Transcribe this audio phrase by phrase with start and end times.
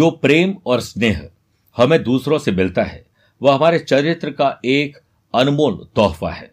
[0.00, 1.30] जो प्रेम और स्नेह
[1.76, 3.06] हमें दूसरों से मिलता है,
[3.42, 4.96] वह हमारे चरित्र का एक
[5.34, 6.50] अनमोल तोहफा है।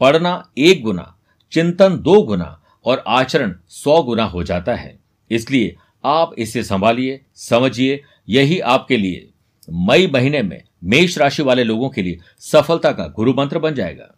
[0.00, 1.16] पढ़ना एक गुना,
[1.52, 4.98] चिंतन दो गुना और आचरण सौ गुना हो जाता है।
[5.30, 9.28] इसलिए आप इसे संभालिए, समझिए। यही आपके लिए
[9.70, 14.14] मई महीने में मेष राशि वाले लोगों के लिए सफलता का गुरु मंत्र बन जाएगा।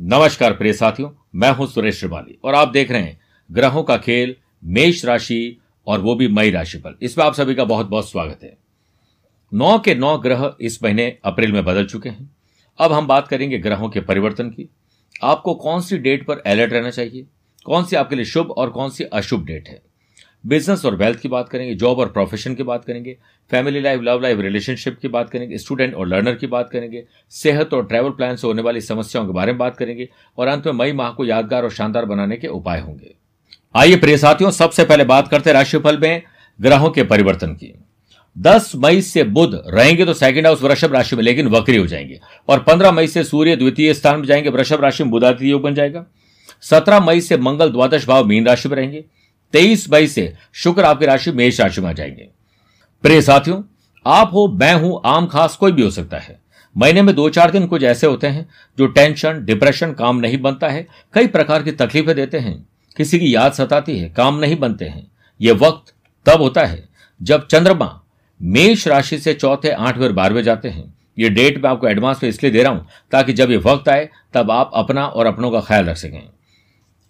[0.00, 3.20] नमस्कार प्रिय साथियों, मैं हूँ सुरेश श्रिवाली और आप देख रहे हैं
[3.52, 7.64] ग्रहों का खेल मेष राशि और वो भी मई राशि पर। इसमें आप सभी का
[7.64, 8.58] बहुत बहुत स्वागत है।
[9.54, 12.36] नौ के नौ ग्रह इस महीने अप्रैल में बदल चुके हैं।
[12.78, 14.68] अब हम बात करेंगे ग्रहों के परिवर्तन की।
[15.22, 17.26] आपको कौन सी डेट पर अलर्ट रहना चाहिए?
[17.64, 19.82] कौन सी आपके लिए शुभ और कौन सी अशुभ डेट है?
[20.46, 23.18] बिज़नेस और वेल्थ की बात करेंगे, जॉब और प्रोफेशन की बात करेंगे,
[23.50, 27.74] family life, love life, relationship की बात करेंगे, स्टूडेंट और लर्नर की बात करेंगे, सेहत
[27.74, 30.72] और ट्रैवल प्लान से होने वाली समस्याओं के बारे में बात करेंगे और अंत में
[30.72, 33.14] मई माह को यादगार और शानदार बनाने के उपाय होंगे।
[33.76, 36.22] आइए प्रिय साथियों, सबसे पहले बात करते हैं राशिफल में
[36.60, 37.74] ग्रहों के परिवर्तन की।
[38.38, 42.20] 10 मई से बुध रहेंगे तो सेकंड हाउस वृषभ राशि में, लेकिन वक्री हो जाएँगे।
[42.48, 45.74] और 15 मई से सूर्य द्वितीय स्थान में जाएँगे, वृषभ राशि में बुधादित्य योग बन
[45.74, 46.06] जाएगा।
[46.62, 49.04] 17 मई से मंगल द्वादश भाव मीन राशि में रहेंगे।
[49.52, 52.28] तेईस मई से शुक्र आपकी राशि मेष राशि में आ जाएँगे।
[53.02, 53.62] प्रिय साथियों,
[54.06, 56.40] आप हो, मैं हूँ, आम, खास कोई भी हो सकता है।
[56.76, 60.68] महीने में दो चार दिन कुछ ऐसे होते हैं जो टेंशन डिप्रेशन काम नहीं बनता
[60.68, 64.84] है। कई प्रकार की तकलीफें देते हैं। किसी की याद सताती है, काम नहीं बनते
[64.84, 65.92] हैं। यह वक्त
[66.26, 66.88] तब होता है
[67.20, 67.98] जब चंद्रमा
[68.40, 72.28] मेष राशि से चौथे, आठवें और बारहवें जाते हैं। ये डेट मैं आपको एडवांस में
[72.30, 75.60] इसलिए दे रहा हूँ ताकि जब ये वक्त आए, तब आप अपना और अपनों का
[75.60, 76.22] ख्याल रख सकें।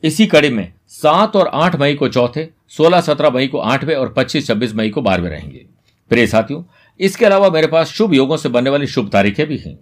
[0.02, 4.12] इसी कड़ी में सात और आठ मई को चौथे, सोलह, सत्रह मई को आठवें और
[4.12, 5.64] पच्चीस, छब्बीस मई को बारहवें रहेंगे।
[6.10, 6.62] प्रिय साथियों,
[7.00, 9.78] इसके अलावा मेरे पास शुभ योगों से बनने वाली शुभ तारीखें भी हैं।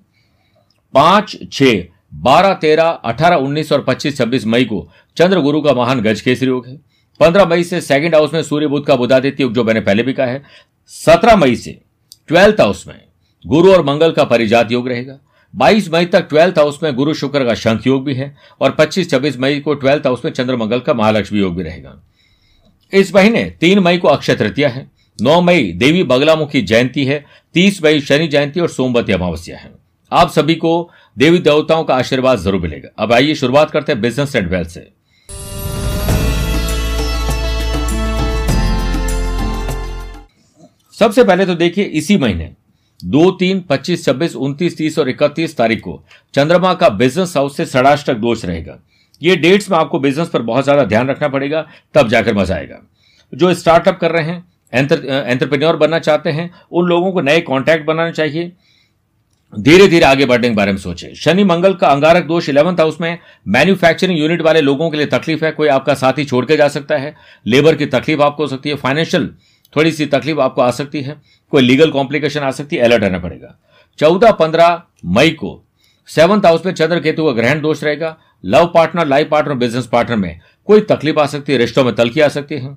[0.94, 1.62] पाँच छ
[2.14, 6.48] बारह तेरह अठारह उन्नीस और पच्चीस छब्बीस मई को चंद्र गुरु का महान गज केसरी
[6.48, 6.76] योग है।
[7.20, 10.12] पंद्रह मई से सेकंड हाउस में सूर्य बुद्ध का बुधादित्य योग, जो मैंने पहले भी
[10.12, 10.42] कहा है।
[10.86, 11.80] सत्रह मई से
[12.28, 13.00] ट्वेल्थ हाउस में
[13.46, 15.18] गुरु और मंगल का परिजात योग रहेगा।
[15.56, 19.38] 22 मई तक ट्वेल्थ हाउस में गुरु शुक्र का शंख योग भी है और 25-26
[19.38, 22.02] मई को ट्वेल्थ हाउस में चंद्र मंगल का महालक्ष्मी योग भी रहेगा।
[22.94, 24.90] इस महीने तीन मई को अक्षय तृतीया है।
[25.22, 27.24] नौ मई देवी बगलामुखी जयंती है।
[27.54, 29.79] तीस मई शनि जयंती और सोमवती अमावस्या है।
[30.12, 34.34] आप सभी को देवी देवताओं का आशीर्वाद ज़रूर मिलेगा। अब आइए शुरुआत करते हैं बिज़नेस
[34.36, 34.80] एंड वेल्थ से।
[40.94, 42.50] सबसे पहले तो देखिए, इसी महीने,
[43.00, 46.02] दो, तीन, पच्चीस, छब्बीस, उनतीस, तीस और इकतीस तारीख को
[46.34, 48.78] चंद्रमा का बिज़नेस हाउस से षडाष्टक दोष रहेगा।
[49.22, 52.80] ये डेट्स में आपको बिज़नेस पर बहुत ज़्यादा ध्यान रखना पड़ेगा, तब जाकर मज़ा आएगा।
[53.32, 58.10] जो स्टार्टअप कर रहे हैं एंटरप्रेन्योर बनना चाहते हैं, उन लोगों को नए कॉन्टैक्ट बनाना
[58.10, 58.52] चाहिए।
[59.58, 63.00] धीरे धीरे आगे बढ़ने के बारे में सोचे। शनि मंगल का अंगारक दोष इलेवंथ हाउस
[63.00, 63.18] में
[63.48, 66.96] मैन्युफैक्चरिंग यूनिट वाले लोगों के लिए तकलीफ़ है। कोई आपका साथी छोड़ के जा सकता
[66.96, 67.14] है।
[67.46, 69.34] लेबर की तकलीफ़ आपको हो सकती है। फाइनेंशियल
[69.76, 71.16] थोड़ी सी तकलीफ़ आपको आ सकती है।
[71.50, 73.58] कोई लीगल कॉम्प्लिकेशन आ सकती है। अलर्ट रहना पड़ेगा।
[73.98, 75.64] चौदह पंद्रह मई को
[76.06, 80.16] सेवंथ हाउस में चंद्र केतु का ग्रहण दोष रहेगा। Love partner life partner business partner
[80.16, 82.76] में कोई तकलीफ़ आ सकती है। रिश्तों में तलखी आ सकती है।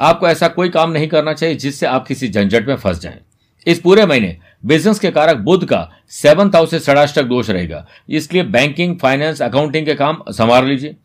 [0.00, 3.18] आपको ऐसा कोई काम नहीं करना चाहिए जिससे आप किसी झंझट में फंस जाएँ।
[3.66, 8.42] इस पूरे महीने बिज़नेस के कारक बुद्ध का सेवंथ हाउस से षडाष्टक दोष रहेगा। इसलिए
[8.44, 10.96] बैंकिंग, फाइनेंस, अकाउंटिंग के काम संभाल लीजिए।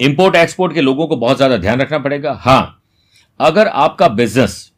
[0.00, 2.80] इंपोर्ट, एक्सपोर्ट के लोगों को बहुत ज़्यादा ध्यान रखना पड़ेगा। हाँ,
[3.40, 4.70] अगर आपका बिज़नेस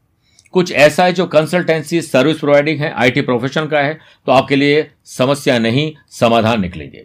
[0.54, 4.90] कुछ ऐसा है जो कंसल्टेंसी, सर्विस प्रोवाइडिंग है, आईटी प्रोफेशन का है तो आपके लिए
[5.06, 7.04] समस्या नहीं, समाधान निकलेंगे।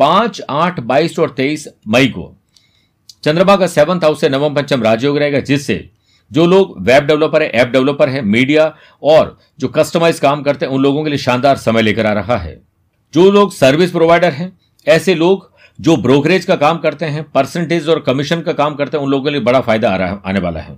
[0.00, 2.34] पाँच, आठ, बाईस और तेईस मई को
[3.24, 5.88] चंद्रमा का सेवंथ हाउस से नवम पंचम राजयोग रहेगा, जिससे
[6.30, 10.72] जो लोग वेब डेवलपर है ऐप डेवलपर है मीडिया और जो कस्टमाइज काम करते हैं,
[10.72, 12.60] उन लोगों के लिए शानदार समय लेकर आ रहा है।
[13.14, 14.52] जो लोग सर्विस प्रोवाइडर हैं,
[14.86, 19.04] ऐसे लोग जो ब्रोकरेज का काम करते हैं परसेंटेज और कमीशन का काम करते हैं,
[19.04, 20.76] उन लोगों के लिए बड़ा फ़ायदा आ रहा आने वाला है।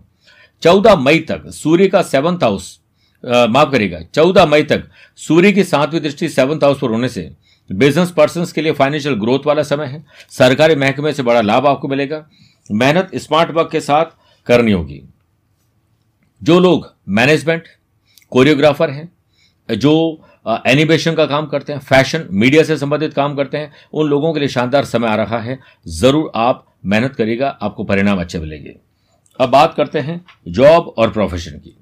[0.62, 2.78] चौदह मई तक सूर्य का सेवंथ हाउस
[3.24, 4.82] माफ़ करेगा चौदह मई तक
[5.18, 7.30] सूर्य की सातवीं दृष्टि सेवंथ हाउस पर होने से
[7.70, 11.88] बिज़नेस पर्सन के लिए फाइनेंशियल ग्रोथ वाला समय है। सरकारी महकमे से बड़ा लाभ आपको
[11.88, 12.24] मिलेगा।
[12.70, 14.04] मेहनत स्मार्ट वर्क के साथ
[14.46, 15.02] करनी होगी।
[16.44, 17.68] जो लोग मैनेजमेंट
[18.32, 19.08] कोरियोग्राफर हैं,
[19.68, 19.92] जो
[20.66, 24.40] एनिमेशन का काम करते हैं फ़ैशन मीडिया से संबंधित काम करते हैं, उन लोगों के
[24.40, 25.58] लिए शानदार समय आ रहा है।
[25.90, 28.76] ज़रूर आप मेहनत करिएगा, आपको परिणाम अच्छे मिलेंगे।
[29.40, 31.76] अब बात करते हैं जॉब और प्रोफेशन की।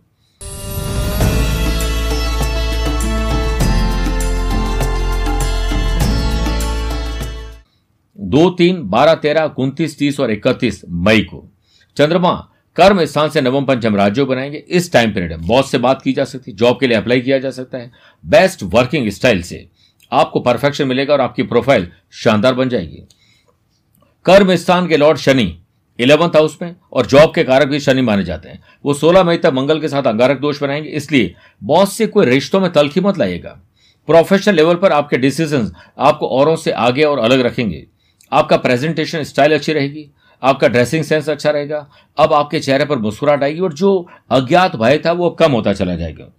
[8.19, 11.47] दो तीन बारह तेरह उन्तीस तीस और इकतीस मई को
[11.97, 16.03] चंद्रमा कर्म स्थान से नवम पंचम राज्यों बनाएँगे। इस टाइम पीरियड में बॉस से बात
[16.03, 17.91] की जा सकती है जॉब के लिए अप्लाई किया जा सकता है।
[18.25, 19.67] बेस्ट वर्किंग स्टाइल से
[20.13, 23.03] आपको परफेक्शन मिलेगा और आपकी प्रोफ़ाइल शानदार बन जाएगी।
[24.25, 25.59] कर्म स्थान के लॉर्ड शनि
[25.99, 29.37] इलेवंथ हाउस में और जॉब के कारक भी शनि माने जाते हैं। वो 16 मई
[29.37, 33.19] तक मंगल के साथ अंगारक दोष बनाएँगे, इसलिए बॉस से कोई रिश्तों में तलखी मत
[33.19, 33.61] लाइएगा।
[34.07, 37.87] प्रोफेशनल लेवल पर आपके डिसीज़न आपको औरों से आगे और अलग रखेंगे।
[38.33, 40.11] आपका प्रेजेंटेशन स्टाइल अच्छी रहेगी।
[40.43, 41.87] आपका ड्रेसिंग सेंस अच्छा रहेगा,
[42.19, 45.95] अब आपके चेहरे पर मुस्कुराहट आएगी और जो अज्ञात भय था वो कम होता चला
[45.97, 46.33] जाएगा।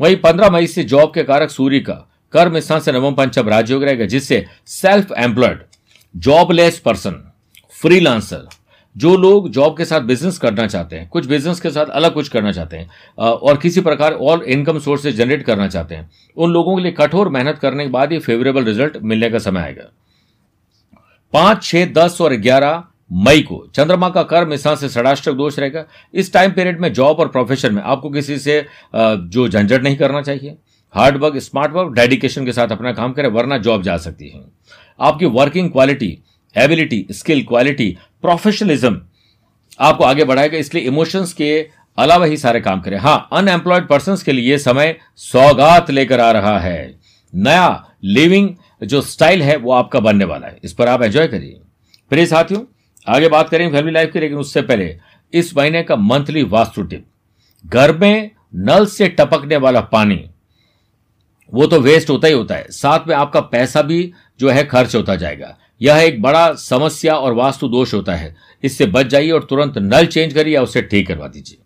[0.00, 1.94] वही पंद्रह मई से जॉब के कारक सूर्य का
[2.32, 5.64] कर्म स्थान से नवम पंचम राजयोग रहेगा, जिससे self employed
[6.14, 7.22] jobless person
[7.80, 8.46] freelancer
[8.96, 12.28] जो लोग जॉब के साथ बिज़नेस करना चाहते हैं, कुछ बिज़नेस के साथ अलग कुछ
[12.28, 12.88] करना चाहते हैं
[13.18, 17.28] और किसी प्रकार और इनकम सोर्सेज जनरेट करना चाहते हैं, उन लोगों के लिए कठोर
[17.28, 19.90] मेहनत करने के बाद ही फेवरेबल रिज़ल्ट मिलने का समय आएगा।
[21.32, 25.84] पाँच, छह, दस और ग्यारह मई को। चंद्रमा का कर्म इस से षडाष्टक दोष रहेगा।
[26.14, 28.64] इस टाइम पीरियड में जॉब और प्रोफेशन में आपको किसी से
[28.94, 30.56] जो झंझट नहीं करना चाहिए।
[30.94, 34.44] Hard work smart work dedication के साथ अपना काम करें, वरना जॉब जा सकती है।
[35.00, 36.18] आपकी working quality
[36.56, 39.00] ability skill quality professionalism
[39.80, 41.68] आपको आगे बढ़ाएगा, इसलिए इमोशंस के
[41.98, 46.58] अलावा ही सारे काम करें। हाँ अनएम्प्लॉयड पर्सन के लिए समय सौगात लेकर आ रहा
[46.58, 46.98] है।
[47.32, 48.48] नया लिविंग
[48.82, 51.60] जो स्टाइल है, वो आपका बनने वाला है। इस पर आप एंजॉय करिए।
[52.10, 52.60] प्रिय साथियों
[53.06, 54.96] आगे बात करेंगे फैमिली लाइफ की, लेकिन उससे पहले
[55.32, 57.04] इस महीने का मंथली वास्तु टिप।
[57.64, 60.24] घर में नल से टपकने वाला पानी,
[61.52, 64.94] वो तो वेस्ट होता ही होता है। साथ में आपका पैसा भी जो है खर्च
[64.96, 69.44] होता जाएगा। यह एक बड़ा समस्या और वास्तु दोष होता है। इससे बच जाइए और
[69.44, 71.58] तुरंत नल चेंज करिए या उसे ठीक करवा दीजिए।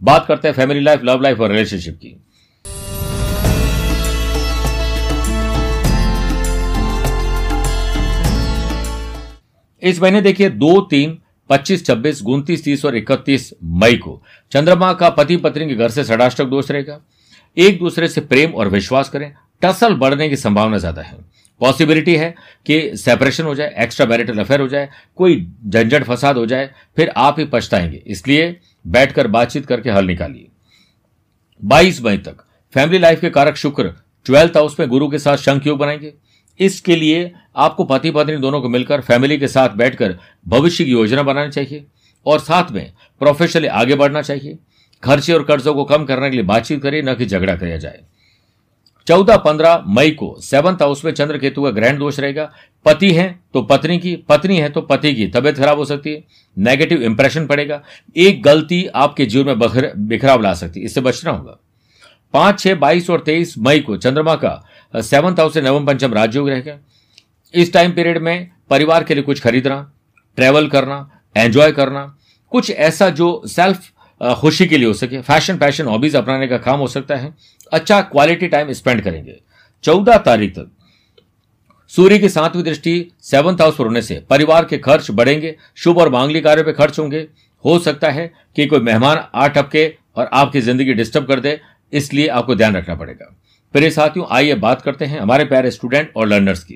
[0.00, 2.16] बात करते हैं फैमिली लाइफ लव लाइफ और रिलेशनशिप की।
[9.84, 11.18] इस महीने देखिए, दो, तीन,
[11.50, 14.22] पच्चीस, छब्बीस, उनतीस, तीस और इकतीस मई को।
[14.52, 17.00] चंद्रमा का पति पत्नी के घर से षडाष्टक दोष रहेगा।
[17.56, 19.32] एक दूसरे से प्रेम और विश्वास करें।
[19.62, 21.16] टसल बढ़ने की संभावना ज़्यादा है।
[21.60, 22.34] पॉसिबिलिटी है
[22.66, 27.12] कि सेपरेशन हो जाए, एक्स्ट्रा मैरिटल अफेयर हो जाए, कोई झंझट फसाद हो जाए, फिर
[27.16, 30.48] आप ही पछताएँगे। इसलिए बैठकर बातचीत करके हल निकालिए।
[31.62, 32.44] 22 मई तक
[32.74, 33.92] फैमिली लाइफ के कारक शुक्र
[34.26, 36.14] ट्वेल्थ हाउस में गुरु के साथ शंख योग बनाएँगे।
[36.60, 40.18] इसके लिए आपको पति पत्नी दोनों को मिलकर फैमिली के साथ बैठकर
[40.48, 41.84] भविष्य की योजना बनानी चाहिए
[42.26, 44.58] और साथ में प्रोफेशनली आगे बढ़ना चाहिए।
[45.02, 48.00] खर्चे और कर्जों को कम करने के लिए बातचीत करिए, न कि झगड़ा किया जाए।
[49.06, 52.50] चौदह पंद्रह मई को सेवंथ हाउस में चंद्र केतु का ग्रहण दोष रहेगा।
[52.84, 56.24] पति है तो पत्नी की, पत्नी है तो पति की तबियत खराब हो सकती है।
[56.58, 57.82] नेगेटिव इंप्रेशन पड़ेगा।
[58.16, 61.58] एक गलती आपके जीवन में बिखराव ला सकती है। इससे बचना होगा।
[62.32, 66.48] पाँच, छह, बाईस और तेईस मई को चंद्रमा का सेवंथ हाउस से नवम पंचम राजयोग
[66.48, 66.78] रहेगा
[67.54, 69.80] इस टाइम पीरियड में परिवार के लिए कुछ खरीदना
[70.38, 72.16] ट्रेवल करना एंजॉय करना,
[72.52, 73.90] कुछ ऐसा जो सेल्फ
[74.40, 77.32] खुशी के लिए हो सके। फ़ैशन फ़ैशन हॉबीज अपनाने का काम हो सकता है।
[77.72, 79.38] अच्छा क्वालिटी टाइम स्पेंड करेंगे।
[79.84, 80.70] चौदह तारीख तक
[81.92, 86.08] सूर्य की सातवीं दृष्टि सेवंथ हाउस पर होने से परिवार के खर्च बढ़ेंगे। शुभ और
[86.10, 87.26] मांगली कार्य पे खर्च होंगे।
[87.64, 89.86] हो सकता है कि कोई मेहमान आ टपके
[90.16, 91.60] और आपकी ज़िंदगी डिस्टर्ब कर दे।
[91.92, 93.34] इसलिए आपको ध्यान रखना पड़ेगा।
[93.74, 96.74] प्रिय साथियों, आइए बात करते हैं हमारे प्यारे स्टूडेंट और लर्नर्स की।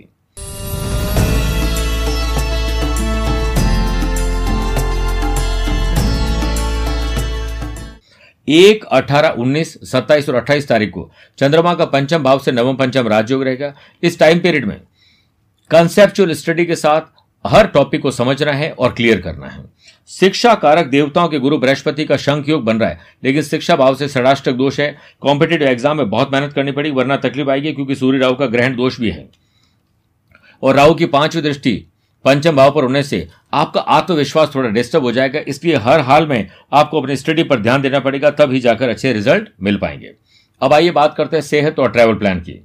[8.49, 13.09] एक अठारह उन्नीस सत्ताईस और अट्ठाईस तारीख को चंद्रमा का पंचम भाव से नवम पंचम
[13.09, 14.81] राजयोग रहेगा। इस टाइम पीरियड में
[15.71, 19.65] कंसेप्चुअल स्टडी के साथ हर टॉपिक को समझना है और क्लियर करना है।
[20.11, 23.95] शिक्षा कारक देवताओं के गुरु बृहस्पति का शंख योग बन रहा है। लेकिन शिक्षा भाव
[23.95, 27.95] से षडाष्टक दोष है। कॉम्पिटेटिव एग्ज़ाम में बहुत मेहनत करनी पड़ी, वरना तकलीफ़ आएगी क्योंकि
[27.95, 29.29] सूर्य राहु का ग्रहण दोष भी है।
[30.63, 31.73] और राहु की पांचवी दृष्टि,
[32.25, 36.49] पंचम भाव पर होने से आपका आत्मविश्वास थोड़ा डिस्टर्ब हो जाएगा। इसलिए हर हाल में
[36.73, 40.15] आपको अपनी स्टडी पर ध्यान देना पड़ेगा, तभी जाकर अच्छे रिज़ल्ट मिल पाएँगे।
[40.61, 42.61] अब आइए बात करते हैं सेहत और ट्रैवल प्लान की।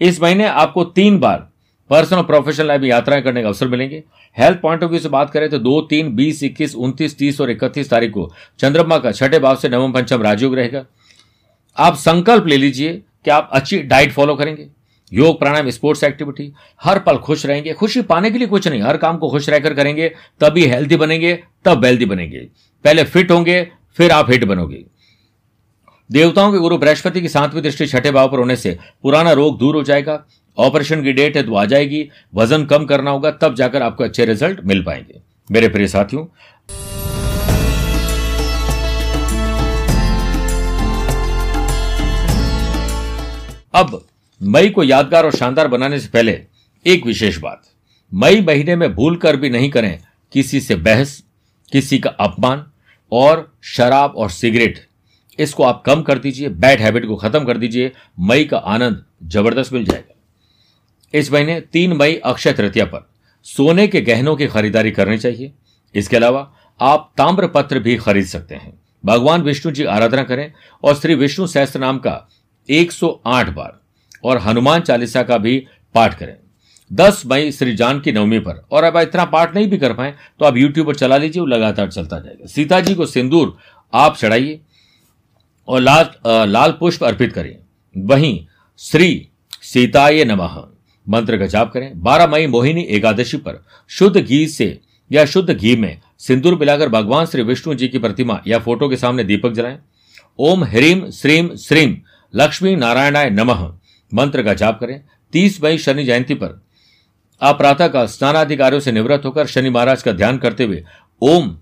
[0.00, 1.48] इस महीने आपको तीन बार
[1.90, 4.02] पर्सनल और प्रोफेशनल लाइफ यात्राएँ करने का अवसर मिलेंगे।
[4.38, 7.50] हेल्थ पॉइंट ऑफ़ व्यू से बात करें तो दो, तीन, बीस, इक्कीस, उनतीस, तीस और
[7.50, 10.84] इकतीस तारीख को चंद्रमा का छठे भाव से नवम, पंचम राजयोग रहेगा।
[11.76, 14.66] आप संकल्प ले लीजिए कि आप अच्छी डाइट फॉलो करेंगे।
[15.12, 18.96] योग, प्राणायाम, स्पोर्ट्स एक्टिविटी, हर पल खुश रहेंगे। खुशी पाने के लिए कुछ नहीं, हर
[18.96, 20.08] काम को खुश रहकर करेंगे,
[20.40, 22.38] तभी हेल्थी बनेंगे, तब वेल्थी बनेंगे।
[22.84, 24.84] पहले फिट होंगे, फिर आप हिट बनोगे।
[26.10, 29.76] देवताओं के गुरु बृहस्पति की सातवीं दृष्टि छठे भाव पर होने से पुराना रोग दूर
[29.76, 30.24] हो जाएगा,
[30.58, 34.24] ऑपरेशन की डेट है तो आ जाएगी, वज़न कम करना होगा, तब जाकर आपको अच्छे
[34.24, 35.20] रिज़ल्ट मिल पाएँगे।
[35.50, 36.26] मेरे प्रिय साथियों,
[43.74, 44.00] अब
[44.40, 46.40] मई को यादगार और शानदार बनाने से पहले
[46.86, 47.62] एक विशेष बात।
[48.12, 49.98] मई महीने में भूल कर भी नहीं करें
[50.32, 51.22] किसी से बहस,
[51.72, 52.64] किसी का अपमान
[53.12, 54.86] और शराब और सिगरेट।
[55.38, 59.72] इसको आप कम कर दीजिए, बैड हैबिट को खत्म कर दीजिए, मई का आनंद ज़बरदस्त
[59.72, 60.14] मिल जाएगा।
[61.14, 63.08] इस महीने तीन मई अक्षय तृतीया पर,
[63.46, 65.52] सोने के गहनों की खरीदारी करनी चाहिए।
[65.94, 66.50] इसके अलावा
[66.80, 68.72] आप ताम्र पत्र भी खरीद सकते हैं।
[69.04, 70.52] भगवान विष्णु जी आराधना करें
[70.84, 72.16] और श्री विष्णु सहस्त्र नाम का
[72.68, 73.78] 108 बार
[74.24, 75.58] और हनुमान चालीसा का भी
[75.94, 76.36] पाठ करें।
[76.90, 80.14] 10 मई श्री जान की नवमी पर, और अब इतना पाठ नहीं भी कर पाए
[80.40, 83.56] तो आप यूट्यूब पर चला लीजिए, वो लगातार चलता जाएगा। सीता जी को सिंदूर
[83.92, 84.60] आप चढ़ाइए
[85.68, 86.10] और लाल
[86.48, 87.56] लाल पुष्प अर्पित करें।
[87.94, 88.46] वहीं
[88.78, 89.28] श्री
[89.62, 90.62] सीताय नमः
[91.06, 94.80] मंत्र का जाप करें। 12 मई मोहिनी एकादशी पर शुद्ध घी से
[95.10, 98.96] या शुद्ध घी में सिंदूर मिलाकर भगवान श्री विष्णु जी की प्रतिमा या फ़ोटो के
[98.96, 99.78] सामने दीपक जलाएँ।
[100.38, 101.96] ओम ह्रीम श्रीम श्रीम
[102.34, 103.64] लक्ष्मी नारायणाय नमः
[104.12, 105.00] मंत्र का जाप करें।
[105.32, 106.60] तीस मई शनि जयंती पर
[107.42, 110.84] आप प्रातः का स्नानाधिकारियों से निवृत्त होकर शनि महाराज का ध्यान करते हुए
[111.22, 111.56] ओम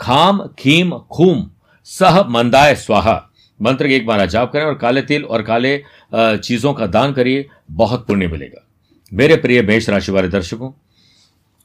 [0.00, 1.50] खाम खीम खूम
[1.84, 3.27] सह मंदाय स्वाहा।
[3.60, 5.76] मंत्र के एक बार जाप करें और काले तिल और काले
[6.12, 8.64] चीज़ों का दान करिए, बहुत पुण्य मिलेगा।
[9.12, 10.70] मेरे प्रिय मेष राशि वाले दर्शकों,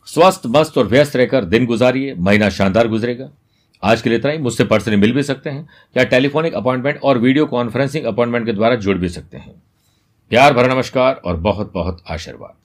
[0.07, 3.29] स्वस्थ, मस्त और व्यस्त रहकर दिन गुजारिए, महीना शानदार गुजरेगा।
[3.83, 7.17] आज के लिए इतना ही, मुझसे पर्सनली मिल भी सकते हैं, या टेलीफोनिक अपॉइंटमेंट और
[7.17, 9.61] वीडियो कॉन्फ्रेंसिंग अपॉइंटमेंट के द्वारा जुड़ भी सकते हैं।
[10.31, 12.62] प्यार भरा नमस्कार और बहुत बहुत आशीर्वाद।